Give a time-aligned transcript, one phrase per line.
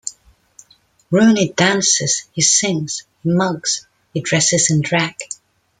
[1.11, 3.85] Rooney dances, he sings, he mugs,
[4.15, 5.13] he dresses in drag.